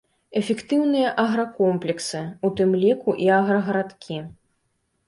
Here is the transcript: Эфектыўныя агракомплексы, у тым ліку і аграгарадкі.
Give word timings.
Эфектыўныя 0.39 1.11
агракомплексы, 1.25 2.23
у 2.49 2.53
тым 2.61 2.75
ліку 2.83 3.09
і 3.29 3.31
аграгарадкі. 3.39 4.23